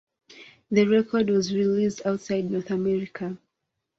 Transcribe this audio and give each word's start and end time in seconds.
The 0.71 0.85
record 0.87 1.29
was 1.29 1.53
released 1.53 2.07
outside 2.07 2.49
North 2.49 2.71
America. 2.71 3.37